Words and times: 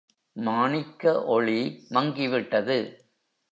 மாணிக்க 0.35 1.13
ஒளி 1.27 1.59
மங்கிவிட்டது. 1.89 2.79